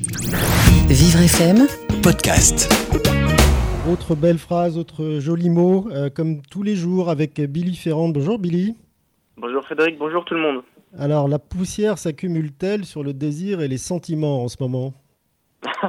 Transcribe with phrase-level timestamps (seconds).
[0.00, 1.66] Vivre FM,
[2.04, 2.72] podcast.
[3.90, 8.08] Autre belle phrase, autre joli mot, euh, comme tous les jours avec Billy Ferrand.
[8.08, 8.76] Bonjour Billy.
[9.38, 10.62] Bonjour Frédéric, bonjour tout le monde.
[10.96, 14.92] Alors, la poussière s'accumule-t-elle sur le désir et les sentiments en ce moment?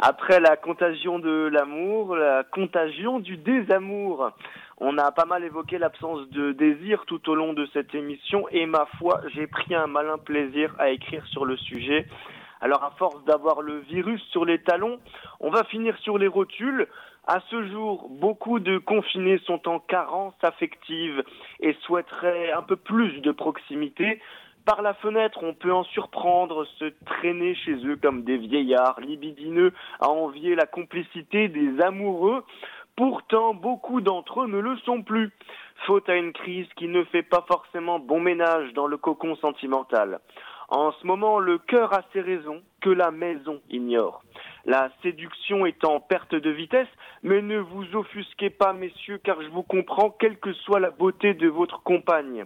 [0.00, 4.32] Après la contagion de l'amour, la contagion du désamour.
[4.76, 8.66] On a pas mal évoqué l'absence de désir tout au long de cette émission et
[8.66, 12.06] ma foi, j'ai pris un malin plaisir à écrire sur le sujet.
[12.60, 14.98] Alors à force d'avoir le virus sur les talons,
[15.40, 16.86] on va finir sur les rotules.
[17.26, 21.22] À ce jour, beaucoup de confinés sont en carence affective
[21.60, 24.20] et souhaiteraient un peu plus de proximité.
[24.64, 29.72] Par la fenêtre, on peut en surprendre, se traîner chez eux comme des vieillards libidineux
[30.00, 32.42] à envier la complicité des amoureux.
[32.96, 35.30] Pourtant, beaucoup d'entre eux ne le sont plus,
[35.86, 40.20] faute à une crise qui ne fait pas forcément bon ménage dans le cocon sentimental.
[40.68, 44.22] En ce moment, le cœur a ses raisons que la maison ignore.
[44.64, 46.88] La séduction est en perte de vitesse,
[47.22, 51.34] mais ne vous offusquez pas, messieurs, car je vous comprends, quelle que soit la beauté
[51.34, 52.44] de votre compagne.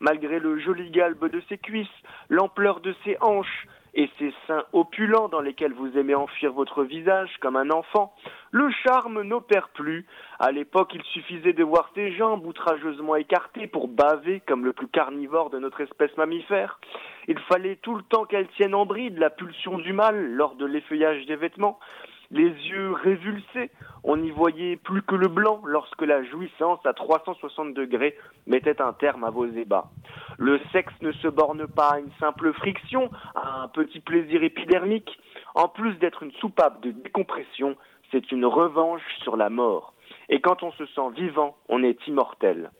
[0.00, 1.86] Malgré le joli galbe de ses cuisses,
[2.30, 7.30] l'ampleur de ses hanches, et ces seins opulents dans lesquels vous aimez enfuir votre visage
[7.40, 8.14] comme un enfant,
[8.50, 10.06] le charme n'opère plus.
[10.38, 14.88] À l'époque, il suffisait de voir ses jambes outrageusement écartées pour baver comme le plus
[14.88, 16.80] carnivore de notre espèce mammifère.
[17.26, 20.66] Il fallait tout le temps qu'elle tienne en bride la pulsion du mal lors de
[20.66, 21.78] l'effeuillage des vêtements
[22.30, 23.70] les yeux révulsés,
[24.08, 28.94] on n'y voyait plus que le blanc lorsque la jouissance à 360 degrés mettait un
[28.94, 29.90] terme à vos ébats.
[30.38, 35.18] Le sexe ne se borne pas à une simple friction, à un petit plaisir épidermique.
[35.54, 37.76] En plus d'être une soupape de décompression,
[38.10, 39.92] c'est une revanche sur la mort.
[40.30, 42.70] Et quand on se sent vivant, on est immortel.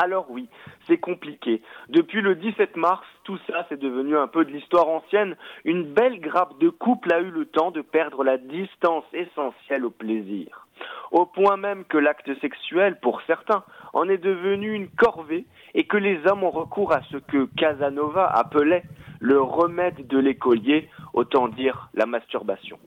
[0.00, 0.48] Alors oui,
[0.86, 1.60] c'est compliqué.
[1.88, 5.36] Depuis le 17 mars, tout ça c'est devenu un peu de l'histoire ancienne.
[5.64, 9.90] Une belle grappe de couple a eu le temps de perdre la distance essentielle au
[9.90, 10.68] plaisir.
[11.10, 15.96] Au point même que l'acte sexuel, pour certains, en est devenu une corvée et que
[15.96, 18.84] les hommes ont recours à ce que Casanova appelait
[19.20, 22.78] le remède de l'écolier, autant dire la masturbation.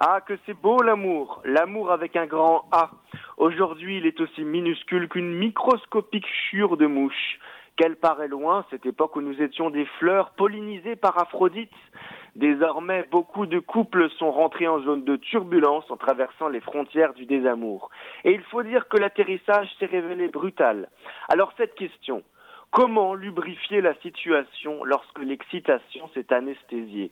[0.00, 2.90] Ah, que c'est beau l'amour, l'amour avec un grand A.
[3.36, 7.38] Aujourd'hui, il est aussi minuscule qu'une microscopique chure de mouche.
[7.76, 11.70] Qu'elle paraît loin, cette époque où nous étions des fleurs pollinisées par Aphrodite.
[12.34, 17.26] Désormais, beaucoup de couples sont rentrés en zone de turbulence en traversant les frontières du
[17.26, 17.90] désamour.
[18.24, 20.88] Et il faut dire que l'atterrissage s'est révélé brutal.
[21.28, 22.22] Alors cette question,
[22.72, 27.10] Comment lubrifier la situation lorsque l'excitation s'est anesthésiée?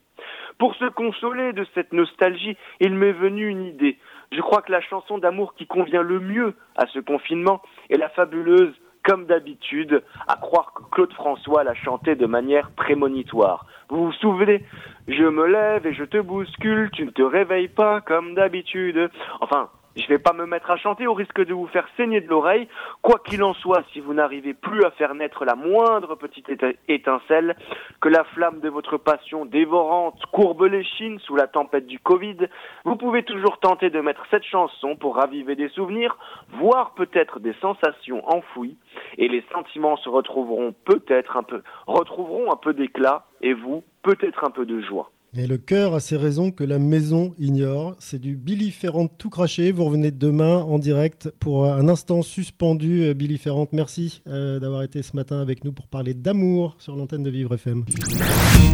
[0.58, 3.96] Pour se consoler de cette nostalgie, il m'est venu une idée.
[4.34, 8.08] Je crois que la chanson d'amour qui convient le mieux à ce confinement est la
[8.08, 8.74] fabuleuse
[9.04, 13.66] comme d'habitude, à croire que Claude François l'a chanté de manière prémonitoire.
[13.90, 14.64] Vous vous souvenez?
[15.06, 19.10] Je me lève et je te bouscule, tu ne te réveilles pas comme d'habitude.
[19.40, 22.28] Enfin, je vais pas me mettre à chanter au risque de vous faire saigner de
[22.28, 22.69] l'oreille.
[23.03, 26.50] Quoi qu'il en soit, si vous n'arrivez plus à faire naître la moindre petite
[26.88, 27.56] étincelle,
[28.00, 32.37] que la flamme de votre passion dévorante courbe les chines sous la tempête du Covid,
[32.84, 36.16] vous pouvez toujours tenter de mettre cette chanson pour raviver des souvenirs,
[36.59, 38.76] voire peut-être des sensations enfouies,
[39.19, 44.44] et les sentiments se retrouveront peut-être un peu, retrouveront un peu d'éclat, et vous, peut-être
[44.44, 45.11] un peu de joie.
[45.36, 47.96] Et le cœur a ses raisons que la maison ignore.
[47.98, 49.72] C'est du Billy Ferrand tout craché.
[49.72, 53.02] Vous revenez demain en direct pour un instant suspendu.
[53.02, 56.94] Euh, Billy Ferrand, merci euh, d'avoir été ce matin avec nous pour parler d'amour sur
[56.94, 57.84] l'antenne de Vivre FM.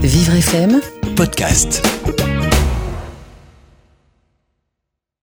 [0.02, 0.80] Vivre FM,
[1.16, 1.99] podcast.